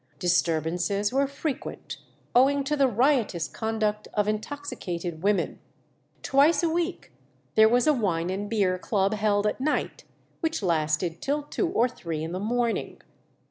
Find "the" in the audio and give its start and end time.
2.75-2.87, 12.31-12.39